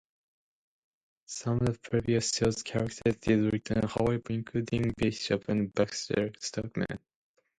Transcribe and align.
Some 1.27 1.59
of 1.61 1.73
the 1.73 1.77
previous 1.79 2.33
shows 2.35 2.63
characters 2.63 3.17
did 3.21 3.53
return, 3.53 3.83
however, 3.83 4.23
including 4.33 4.95
Bishop 4.97 5.47
and 5.47 5.71
Baxter 5.71 6.31
Stockman. 6.39 6.97